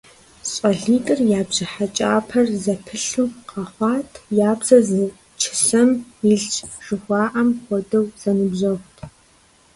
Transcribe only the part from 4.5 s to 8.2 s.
псэр зы чысэм илъщ» жыхуаӀэм хуэдэу